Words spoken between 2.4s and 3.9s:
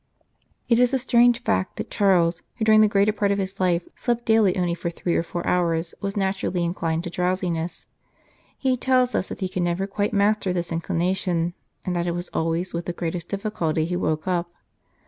who during the greater part of his life